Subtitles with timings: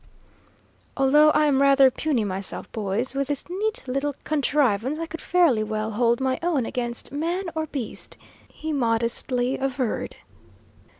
[0.97, 5.61] "Although I am rather puny myself, boys, with this neat little contrivance I could fairly
[5.61, 8.17] well hold my own against man or beast,"
[8.47, 10.15] he modestly averred.